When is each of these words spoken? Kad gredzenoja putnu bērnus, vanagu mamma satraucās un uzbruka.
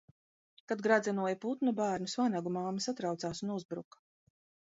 Kad 0.71 0.79
gredzenoja 0.87 1.37
putnu 1.43 1.73
bērnus, 1.81 2.15
vanagu 2.23 2.55
mamma 2.57 2.85
satraucās 2.87 3.45
un 3.49 3.53
uzbruka. 3.59 4.05